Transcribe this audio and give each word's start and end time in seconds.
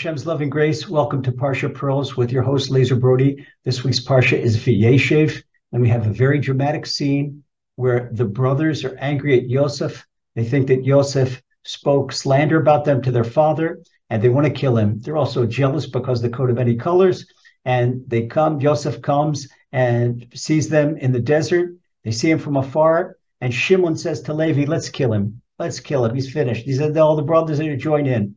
Hashem's 0.00 0.24
loving 0.24 0.48
grace. 0.48 0.88
Welcome 0.88 1.22
to 1.24 1.30
Parsha 1.30 1.68
Pearls 1.74 2.16
with 2.16 2.32
your 2.32 2.42
host, 2.42 2.70
Lazer 2.70 2.98
Brody. 2.98 3.46
This 3.66 3.84
week's 3.84 4.00
Parsha 4.00 4.38
is 4.38 4.56
Vayeshev, 4.56 5.42
and 5.72 5.82
we 5.82 5.90
have 5.90 6.06
a 6.06 6.10
very 6.10 6.38
dramatic 6.38 6.86
scene 6.86 7.44
where 7.76 8.08
the 8.14 8.24
brothers 8.24 8.82
are 8.82 8.96
angry 8.96 9.38
at 9.38 9.50
Yosef. 9.50 10.06
They 10.34 10.44
think 10.44 10.68
that 10.68 10.86
Yosef 10.86 11.42
spoke 11.64 12.12
slander 12.12 12.58
about 12.58 12.86
them 12.86 13.02
to 13.02 13.10
their 13.10 13.24
father, 13.24 13.82
and 14.08 14.22
they 14.22 14.30
want 14.30 14.46
to 14.46 14.52
kill 14.54 14.78
him. 14.78 14.98
They're 15.00 15.18
also 15.18 15.44
jealous 15.44 15.86
because 15.86 16.22
the 16.22 16.30
coat 16.30 16.48
of 16.48 16.56
many 16.56 16.76
colors, 16.76 17.26
and 17.66 18.02
they 18.06 18.26
come. 18.26 18.58
Yosef 18.58 19.02
comes 19.02 19.48
and 19.70 20.26
sees 20.32 20.70
them 20.70 20.96
in 20.96 21.12
the 21.12 21.20
desert. 21.20 21.74
They 22.04 22.10
see 22.10 22.30
him 22.30 22.38
from 22.38 22.56
afar, 22.56 23.18
and 23.42 23.52
Shimon 23.52 23.98
says 23.98 24.22
to 24.22 24.32
Levi, 24.32 24.64
"Let's 24.64 24.88
kill 24.88 25.12
him. 25.12 25.42
Let's 25.58 25.78
kill 25.78 26.06
him. 26.06 26.14
He's 26.14 26.32
finished." 26.32 26.64
He 26.64 26.72
said, 26.72 26.96
"All 26.96 27.16
the 27.16 27.22
brothers 27.22 27.60
are 27.60 27.64
to 27.64 27.76
join 27.76 28.06
in." 28.06 28.36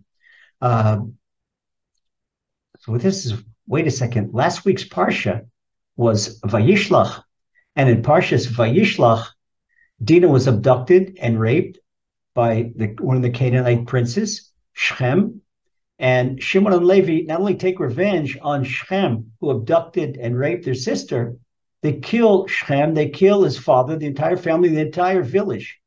Uh, 0.60 1.04
so 2.86 2.98
this 2.98 3.26
is 3.26 3.42
wait 3.66 3.88
a 3.88 3.92
second. 3.92 4.34
Last 4.34 4.66
week's 4.66 4.84
parsha 4.84 5.46
was 5.96 6.40
Vayishlach, 6.42 7.24
and 7.78 7.90
in 7.90 8.02
Parshas 8.02 8.48
Vayishlach, 8.48 9.28
Dinah 10.04 10.28
was 10.28 10.48
abducted 10.48 11.18
and 11.22 11.40
raped 11.40 11.80
by 12.34 12.72
the, 12.76 12.88
one 13.00 13.16
of 13.16 13.22
the 13.22 13.30
Canaanite 13.30 13.88
princes, 13.88 14.52
Shem. 14.74 15.42
and 15.98 16.42
Shimon 16.44 16.74
and 16.74 16.86
Levi 16.86 17.26
not 17.26 17.40
only 17.40 17.56
take 17.56 17.80
revenge 17.80 18.38
on 18.42 18.66
Shem, 18.66 19.32
who 19.40 19.52
abducted 19.52 20.18
and 20.18 20.38
raped 20.38 20.66
their 20.66 20.74
sister, 20.74 21.38
they 21.84 21.94
kill 21.94 22.48
Shem, 22.48 22.96
they 22.96 23.08
kill 23.08 23.44
his 23.44 23.58
father, 23.58 23.98
the 23.98 24.08
entire 24.08 24.38
family, 24.38 24.70
the 24.70 24.82
entire 24.82 25.22
village. 25.22 25.80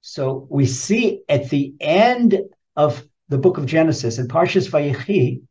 So 0.00 0.46
we 0.48 0.64
see 0.64 1.22
at 1.28 1.50
the 1.50 1.74
end 1.80 2.40
of 2.76 3.04
the 3.28 3.38
book 3.38 3.58
of 3.58 3.66
Genesis 3.66 4.18
in 4.18 4.28
Parshas 4.28 4.70
Vayechi, 4.70 5.42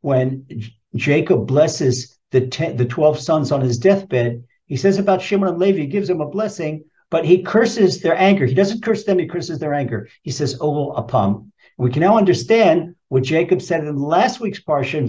when 0.00 0.46
Jacob 0.94 1.46
blesses 1.46 2.18
the 2.30 2.46
ten, 2.46 2.76
the 2.76 2.84
12 2.84 3.18
sons 3.18 3.52
on 3.52 3.60
his 3.60 3.78
deathbed, 3.78 4.44
he 4.66 4.76
says 4.76 4.98
about 4.98 5.22
Shimon 5.22 5.48
and 5.48 5.58
Levi, 5.58 5.80
he 5.80 5.86
gives 5.86 6.08
them 6.08 6.20
a 6.20 6.28
blessing, 6.28 6.84
but 7.10 7.24
he 7.24 7.42
curses 7.42 8.00
their 8.00 8.16
anger. 8.16 8.44
He 8.46 8.54
doesn't 8.54 8.82
curse 8.82 9.04
them, 9.04 9.18
he 9.18 9.26
curses 9.26 9.58
their 9.58 9.74
anger. 9.74 10.08
He 10.22 10.30
says, 10.30 10.58
oh, 10.60 10.74
Ol 10.74 10.94
apam. 10.96 11.50
We 11.78 11.90
can 11.90 12.00
now 12.00 12.18
understand 12.18 12.96
what 13.08 13.22
Jacob 13.22 13.62
said 13.62 13.84
in 13.84 13.96
last 13.96 14.40
week's 14.40 14.62
Parsha 14.62 14.98
in 14.98 15.06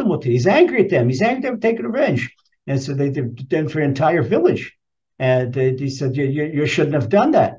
him 0.00 0.20
He's 0.22 0.46
angry 0.46 0.82
at 0.82 0.90
them. 0.90 1.08
He's 1.08 1.22
angry 1.22 1.48
at 1.48 1.52
them 1.52 1.60
taking 1.60 1.86
revenge. 1.86 2.34
And 2.66 2.82
so 2.82 2.94
they 2.94 3.10
did 3.10 3.70
for 3.70 3.80
an 3.80 3.90
entire 3.90 4.22
village. 4.22 4.74
And 5.18 5.54
he 5.54 5.88
said, 5.88 6.16
you, 6.16 6.24
you, 6.24 6.44
you 6.44 6.66
shouldn't 6.66 6.94
have 6.94 7.08
done 7.08 7.30
that 7.32 7.58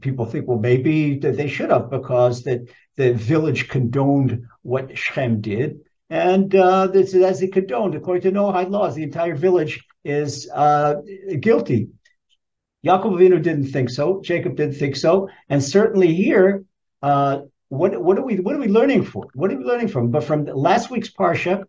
people 0.00 0.26
think, 0.26 0.46
well, 0.46 0.58
maybe 0.58 1.18
they 1.18 1.48
should 1.48 1.70
have 1.70 1.90
because 1.90 2.42
that 2.44 2.68
the 2.96 3.12
village 3.12 3.68
condoned 3.68 4.44
what 4.62 4.96
Shem 4.96 5.40
did. 5.40 5.80
And 6.08 6.54
uh, 6.54 6.86
this, 6.86 7.14
as 7.14 7.40
he 7.40 7.48
condoned, 7.48 7.94
according 7.94 8.22
to 8.22 8.38
Noahide 8.38 8.70
laws, 8.70 8.94
the 8.94 9.02
entire 9.02 9.34
village 9.34 9.84
is 10.04 10.48
uh, 10.54 10.96
guilty. 11.40 11.88
Yaakov 12.86 13.14
Avinu 13.14 13.42
didn't 13.42 13.66
think 13.66 13.90
so. 13.90 14.20
Jacob 14.22 14.56
didn't 14.56 14.76
think 14.76 14.94
so. 14.94 15.28
And 15.48 15.62
certainly 15.62 16.14
here, 16.14 16.64
uh, 17.02 17.40
what, 17.68 18.00
what, 18.00 18.18
are 18.18 18.22
we, 18.22 18.36
what 18.36 18.54
are 18.54 18.60
we 18.60 18.68
learning 18.68 19.04
for? 19.04 19.26
What 19.34 19.50
are 19.50 19.56
we 19.56 19.64
learning 19.64 19.88
from? 19.88 20.10
But 20.10 20.22
from 20.22 20.44
last 20.44 20.90
week's 20.90 21.10
Parsha, 21.12 21.64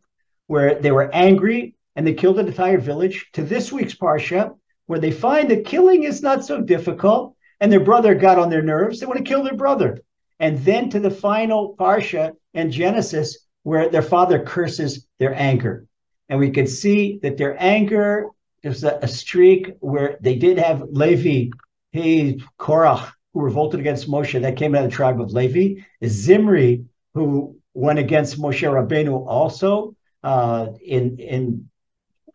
where 0.46 0.76
they 0.76 0.92
were 0.92 1.14
angry 1.14 1.76
and 1.96 2.06
they 2.06 2.14
killed 2.14 2.38
an 2.38 2.48
entire 2.48 2.78
village, 2.78 3.26
to 3.34 3.42
this 3.42 3.72
week's 3.72 3.96
Parsha, 3.96 4.56
where 4.86 5.00
they 5.00 5.12
find 5.12 5.50
that 5.50 5.66
killing 5.66 6.04
is 6.04 6.22
not 6.22 6.46
so 6.46 6.62
difficult 6.62 7.36
and 7.60 7.72
their 7.72 7.80
brother 7.80 8.16
got 8.16 8.40
on 8.40 8.50
their 8.50 8.62
nerves. 8.62 9.00
They 9.00 9.06
want 9.06 9.18
to 9.18 9.24
kill 9.24 9.44
their 9.44 9.56
brother. 9.56 10.02
And 10.40 10.60
then 10.60 10.90
to 10.92 11.00
the 11.00 11.10
final 11.10 11.76
Parsha 11.80 12.34
in 12.54 12.72
Genesis, 12.72 13.40
where 13.64 13.90
their 13.90 14.02
father 14.02 14.44
curses 14.44 15.08
their 15.20 15.34
anger. 15.34 15.86
And 16.30 16.40
we 16.40 16.52
can 16.52 16.68
see 16.68 17.20
that 17.24 17.38
their 17.38 17.56
anger 17.62 18.30
is 18.64 18.84
a, 18.84 19.00
a 19.02 19.08
streak 19.08 19.72
where 19.80 20.18
they 20.22 20.36
did 20.36 20.58
have 20.58 20.84
Levi, 20.90 21.52
he, 21.92 22.44
Korach, 22.60 23.12
who 23.34 23.42
revolted 23.42 23.80
against 23.80 24.10
Moshe, 24.10 24.40
that 24.42 24.58
came 24.58 24.76
out 24.76 24.84
of 24.84 24.92
the 24.92 24.96
tribe 24.96 25.20
of 25.22 25.32
Levi. 25.32 25.82
Zimri, 26.06 26.86
who 27.14 27.58
went 27.74 28.00
against 28.00 28.40
Moshe 28.40 28.68
Rabbeinu 28.68 29.26
also 29.28 29.96
uh, 30.24 30.68
in 30.84 31.18
in 31.18 31.70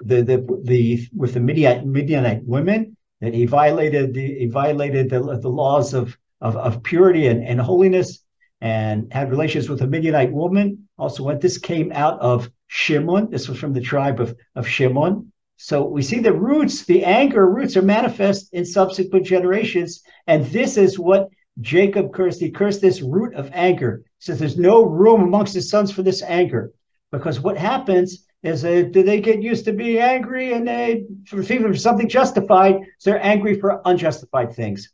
the, 0.00 0.22
the 0.22 0.60
the 0.64 1.08
with 1.14 1.34
the 1.34 1.40
Midianite, 1.40 1.86
Midianite 1.86 2.44
women 2.44 2.96
that 3.22 3.32
he 3.32 3.46
violated 3.46 4.12
the 4.12 4.40
he 4.40 4.46
violated 4.46 5.08
the, 5.08 5.20
the 5.20 5.48
laws 5.48 5.94
of, 5.94 6.18
of, 6.42 6.56
of 6.56 6.82
purity 6.82 7.28
and, 7.28 7.42
and 7.42 7.60
holiness 7.60 8.18
and 8.60 9.12
had 9.12 9.30
relations 9.30 9.68
with 9.68 9.80
a 9.80 9.86
Midianite 9.86 10.32
woman. 10.32 10.88
Also, 10.98 11.22
when 11.22 11.38
this 11.38 11.56
came 11.56 11.90
out 11.92 12.20
of 12.20 12.50
Shimon, 12.66 13.30
this 13.30 13.48
was 13.48 13.58
from 13.58 13.72
the 13.72 13.80
tribe 13.80 14.20
of, 14.20 14.36
of 14.56 14.68
Shimon. 14.68 15.32
So 15.56 15.84
we 15.84 16.02
see 16.02 16.18
the 16.18 16.32
roots, 16.32 16.84
the 16.84 17.04
anger 17.04 17.48
roots 17.48 17.76
are 17.76 17.82
manifest 17.82 18.52
in 18.52 18.64
subsequent 18.64 19.24
generations. 19.24 20.02
And 20.26 20.44
this 20.46 20.76
is 20.76 20.98
what 20.98 21.28
Jacob 21.60 22.12
cursed. 22.12 22.40
He 22.40 22.50
cursed 22.50 22.80
this 22.80 23.02
root 23.02 23.34
of 23.34 23.50
anger. 23.52 24.02
He 24.18 24.24
says 24.24 24.38
there's 24.38 24.58
no 24.58 24.82
room 24.82 25.22
amongst 25.22 25.54
his 25.54 25.70
sons 25.70 25.92
for 25.92 26.02
this 26.02 26.22
anger. 26.22 26.72
Because 27.12 27.38
what 27.38 27.56
happens 27.56 28.26
is 28.42 28.62
do 28.62 29.02
they 29.02 29.20
get 29.20 29.42
used 29.42 29.64
to 29.66 29.72
being 29.72 29.98
angry 29.98 30.52
and 30.52 30.66
they 30.66 31.04
receive 31.32 31.62
for 31.62 31.74
something 31.74 32.08
justified, 32.08 32.80
so 32.98 33.10
they're 33.10 33.24
angry 33.24 33.58
for 33.58 33.80
unjustified 33.84 34.52
things. 34.52 34.90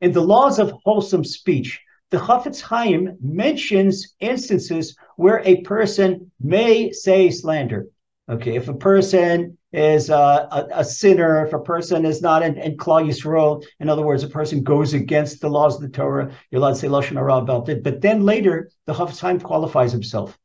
In 0.00 0.12
the 0.12 0.20
laws 0.20 0.58
of 0.58 0.72
wholesome 0.84 1.24
speech, 1.24 1.80
the 2.10 2.18
Chafetz 2.18 2.60
Chaim 2.60 3.16
mentions 3.20 4.14
instances 4.20 4.96
where 5.16 5.42
a 5.44 5.62
person 5.62 6.30
may 6.40 6.90
say 6.92 7.30
slander. 7.30 7.86
Okay, 8.28 8.56
if 8.56 8.68
a 8.68 8.74
person 8.74 9.56
is 9.72 10.10
a, 10.10 10.68
a, 10.72 10.84
sinner, 10.84 11.46
if 11.46 11.52
a 11.52 11.58
person 11.58 12.04
is 12.04 12.20
not 12.20 12.42
in, 12.42 12.58
in 12.58 12.76
Klal 12.76 13.06
Yisrael, 13.06 13.64
in 13.78 13.88
other 13.88 14.02
words, 14.02 14.24
a 14.24 14.28
person 14.28 14.62
goes 14.62 14.94
against 14.94 15.40
the 15.40 15.48
laws 15.48 15.76
of 15.76 15.82
the 15.82 15.88
Torah, 15.88 16.32
you're 16.50 16.60
allowed 16.60 16.70
to 16.70 16.76
say 16.76 16.88
Lashon 16.88 17.14
Hara 17.14 17.36
about 17.36 17.68
it. 17.68 17.82
But 17.82 18.00
then 18.00 18.24
later, 18.24 18.70
the 18.86 18.92
Chafetz 18.92 19.20
Chaim 19.20 19.40
qualifies 19.40 19.92
himself. 19.92 20.36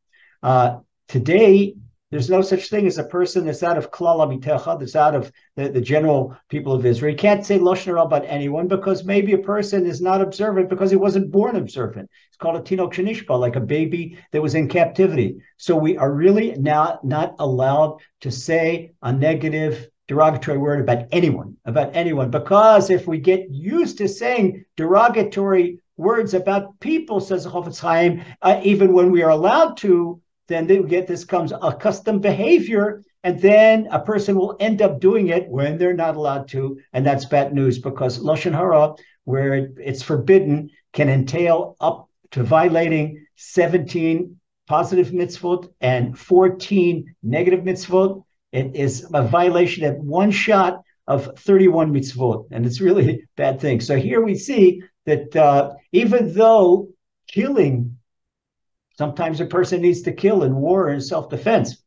Uh, 0.44 0.80
today, 1.08 1.76
there's 2.12 2.30
no 2.30 2.42
such 2.42 2.70
thing 2.70 2.86
as 2.86 2.98
a 2.98 3.04
person 3.04 3.46
that's 3.46 3.64
out 3.64 3.78
of 3.78 3.92
Klal 3.92 4.20
Amitecha, 4.20 4.80
that's 4.80 4.96
out 4.96 5.16
of 5.16 5.32
the, 5.56 5.70
the 5.70 5.82
general 5.82 6.38
people 6.50 6.72
of 6.74 6.86
Israel. 6.86 7.12
You 7.12 7.18
can't 7.18 7.46
say 7.46 7.58
Lashon 7.58 8.02
about 8.02 8.26
anyone 8.28 8.68
because 8.68 9.04
maybe 9.04 9.34
a 9.34 9.40
person 9.40 9.86
is 9.86 10.02
not 10.02 10.22
observant 10.22 10.70
because 10.70 10.92
he 10.92 10.98
wasn't 10.98 11.32
born 11.32 11.56
observant. 11.56 12.10
It's 12.28 12.38
called 12.38 12.58
a 12.58 12.62
Tinok 12.62 12.94
Shenishba, 12.94 13.40
like 13.40 13.56
a 13.56 13.62
baby 13.62 14.20
that 14.32 14.42
was 14.42 14.56
in 14.56 14.70
captivity. 14.70 15.38
So 15.58 15.76
we 15.76 15.98
are 15.98 16.12
really 16.12 16.56
not, 16.56 17.04
not 17.04 17.36
allowed 17.40 18.00
to 18.22 18.32
say 18.32 18.94
a 19.02 19.12
negative 19.12 19.90
derogatory 20.08 20.60
word 20.60 20.82
about 20.82 21.08
anyone, 21.12 21.58
about 21.66 21.96
anyone, 21.96 22.30
because 22.30 22.92
if 22.92 23.08
we 23.08 23.18
get 23.18 23.50
used 23.50 23.98
to 23.98 24.08
saying 24.08 24.64
derogatory 24.78 25.80
words 25.98 26.34
about 26.34 26.80
people, 26.80 27.20
says 27.20 27.48
Chofetz 27.48 27.80
Chaim, 27.80 28.24
uh, 28.42 28.60
even 28.64 28.94
when 28.94 29.12
we 29.12 29.24
are 29.24 29.32
allowed 29.32 29.78
to, 29.78 30.22
then 30.48 30.68
they 30.68 30.82
get 30.84 31.08
this 31.08 31.26
comes 31.26 31.52
a 31.52 31.74
custom 31.74 32.20
behavior, 32.20 33.04
and 33.24 33.40
then 33.42 33.88
a 33.92 34.00
person 34.00 34.36
will 34.36 34.56
end 34.60 34.82
up 34.82 35.00
doing 35.00 35.30
it 35.30 35.48
when 35.48 35.78
they're 35.78 35.96
not 35.96 36.16
allowed 36.16 36.48
to, 36.50 36.80
and 36.94 37.06
that's 37.06 37.26
bad 37.26 37.54
news 37.54 37.80
because 37.80 38.20
lashon 38.20 38.54
hara, 38.54 38.94
where 39.24 39.72
it's 39.78 40.04
forbidden, 40.04 40.70
can 40.94 41.10
entail 41.10 41.76
up 41.80 42.08
to 42.32 42.44
violating 42.44 43.26
17 43.36 44.40
positive 44.68 45.10
mitzvot 45.10 45.68
and 45.82 46.18
14 46.18 47.16
negative 47.24 47.62
mitzvot. 47.62 48.24
It 48.52 48.76
is 48.76 49.08
a 49.14 49.24
violation 49.24 49.84
at 49.84 49.98
one 50.00 50.32
shot 50.32 50.82
of 51.08 51.38
31 51.40 51.94
mitzvot, 51.94 52.48
and 52.52 52.66
it's 52.66 52.82
really 52.82 53.10
a 53.10 53.20
bad 53.36 53.60
thing. 53.60 53.80
So 53.80 53.98
here 53.98 54.22
we 54.22 54.36
see 54.36 54.82
that 55.06 55.36
uh, 55.36 55.74
even 55.92 56.34
though 56.34 56.90
killing 57.28 57.95
Sometimes 58.98 59.42
a 59.42 59.46
person 59.46 59.82
needs 59.82 60.02
to 60.04 60.14
kill 60.14 60.44
in 60.44 60.56
war 60.56 60.90
and 60.90 61.04
self-defense. 61.04 61.84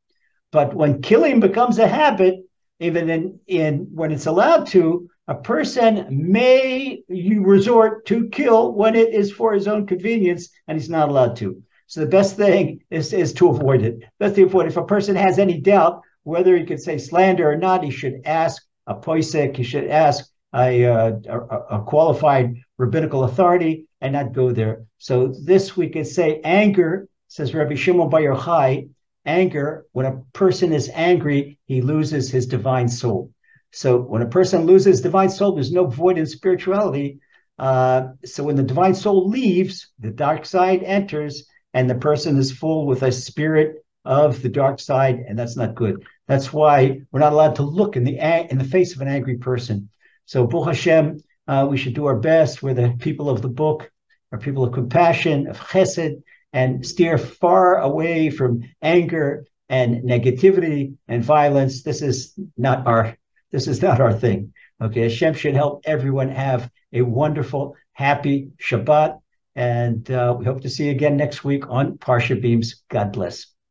But 0.52 0.74
when 0.74 1.02
killing 1.02 1.40
becomes 1.40 1.78
a 1.78 1.88
habit, 1.88 2.40
even 2.80 3.10
in, 3.10 3.40
in 3.46 3.88
when 3.92 4.12
it's 4.12 4.26
allowed 4.26 4.66
to, 4.68 5.08
a 5.26 5.34
person 5.34 6.06
may 6.10 7.02
resort 7.08 8.06
to 8.06 8.28
kill 8.28 8.72
when 8.72 8.94
it 8.94 9.12
is 9.12 9.30
for 9.30 9.52
his 9.52 9.68
own 9.68 9.86
convenience 9.86 10.48
and 10.66 10.78
he's 10.78 10.88
not 10.88 11.08
allowed 11.08 11.36
to. 11.36 11.62
So 11.86 12.00
the 12.00 12.06
best 12.06 12.36
thing 12.36 12.80
is, 12.90 13.12
is 13.12 13.32
to 13.34 13.48
avoid 13.48 13.82
it. 13.82 14.02
Best 14.18 14.36
to 14.36 14.44
avoid. 14.44 14.66
If 14.66 14.76
a 14.76 14.84
person 14.84 15.16
has 15.16 15.38
any 15.38 15.60
doubt 15.60 16.02
whether 16.22 16.56
he 16.56 16.64
could 16.64 16.80
say 16.80 16.98
slander 16.98 17.50
or 17.50 17.56
not, 17.56 17.82
he 17.82 17.90
should 17.90 18.20
ask 18.24 18.62
a 18.86 18.94
poisek, 18.94 19.56
he 19.56 19.62
should 19.62 19.86
ask 19.88 20.30
a, 20.54 20.84
uh, 20.84 21.12
a, 21.28 21.38
a 21.78 21.82
qualified 21.84 22.54
rabbinical 22.76 23.24
authority 23.24 23.87
and 24.00 24.12
not 24.12 24.32
go 24.32 24.52
there. 24.52 24.84
So 24.98 25.28
this 25.44 25.76
we 25.76 25.88
could 25.88 26.06
say 26.06 26.40
anger, 26.44 27.08
says 27.28 27.54
Rabbi 27.54 27.74
Shimon 27.74 28.08
Bar 28.08 28.20
Yochai, 28.20 28.88
anger, 29.26 29.86
when 29.92 30.06
a 30.06 30.22
person 30.32 30.72
is 30.72 30.90
angry, 30.94 31.58
he 31.66 31.82
loses 31.82 32.30
his 32.30 32.46
divine 32.46 32.88
soul. 32.88 33.30
So 33.72 34.00
when 34.00 34.22
a 34.22 34.26
person 34.28 34.64
loses 34.64 35.00
divine 35.00 35.30
soul, 35.30 35.52
there's 35.52 35.72
no 35.72 35.86
void 35.86 36.18
in 36.18 36.26
spirituality. 36.26 37.18
Uh, 37.58 38.08
so 38.24 38.44
when 38.44 38.56
the 38.56 38.62
divine 38.62 38.94
soul 38.94 39.28
leaves, 39.28 39.90
the 39.98 40.10
dark 40.10 40.46
side 40.46 40.82
enters, 40.82 41.44
and 41.74 41.90
the 41.90 41.94
person 41.94 42.38
is 42.38 42.50
full 42.50 42.86
with 42.86 43.02
a 43.02 43.12
spirit 43.12 43.84
of 44.04 44.40
the 44.40 44.48
dark 44.48 44.80
side, 44.80 45.24
and 45.28 45.38
that's 45.38 45.56
not 45.56 45.74
good. 45.74 46.06
That's 46.26 46.52
why 46.52 47.02
we're 47.10 47.20
not 47.20 47.32
allowed 47.32 47.56
to 47.56 47.62
look 47.62 47.96
in 47.96 48.04
the 48.04 48.16
in 48.50 48.58
the 48.58 48.64
face 48.64 48.94
of 48.94 49.02
an 49.02 49.08
angry 49.08 49.36
person. 49.36 49.90
So, 50.24 50.46
Baruch 50.46 50.68
Hashem, 50.68 51.20
uh, 51.48 51.66
we 51.68 51.78
should 51.78 51.94
do 51.94 52.06
our 52.06 52.16
best. 52.16 52.62
We're 52.62 52.74
the 52.74 52.94
people 52.98 53.28
of 53.28 53.42
the 53.42 53.48
book, 53.48 53.90
are 54.30 54.38
people 54.38 54.64
of 54.64 54.72
compassion, 54.72 55.48
of 55.48 55.58
chesed, 55.58 56.22
and 56.52 56.86
steer 56.86 57.18
far 57.18 57.78
away 57.80 58.30
from 58.30 58.62
anger 58.82 59.46
and 59.68 60.02
negativity 60.02 60.94
and 61.08 61.24
violence. 61.24 61.82
This 61.82 62.02
is 62.02 62.38
not 62.56 62.86
our 62.86 63.16
this 63.50 63.66
is 63.66 63.80
not 63.82 64.00
our 64.00 64.12
thing. 64.12 64.52
Okay, 64.80 65.02
Hashem 65.02 65.34
should 65.34 65.54
help 65.54 65.82
everyone 65.86 66.28
have 66.28 66.70
a 66.92 67.02
wonderful, 67.02 67.76
happy 67.92 68.50
Shabbat. 68.62 69.18
And 69.56 70.08
uh, 70.10 70.36
we 70.38 70.44
hope 70.44 70.60
to 70.60 70.70
see 70.70 70.84
you 70.84 70.92
again 70.92 71.16
next 71.16 71.42
week 71.44 71.68
on 71.68 71.98
Parsha 71.98 72.40
Beams. 72.40 72.82
God 72.88 73.12
bless. 73.12 73.57